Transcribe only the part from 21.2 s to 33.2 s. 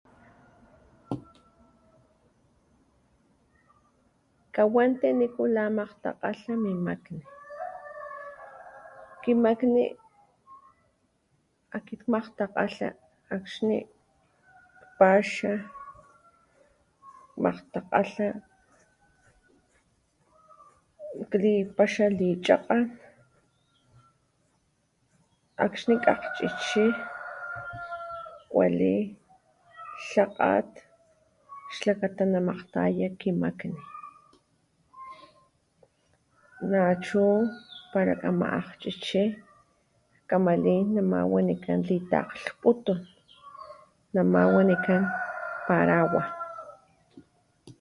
klipaxa lichakgan, akxni kakgchichi, kwali lakgat xlakata namakgtaya